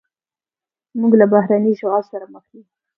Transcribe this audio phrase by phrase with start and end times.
[0.99, 2.63] موږ له بهرني اشغال سره مخ یو.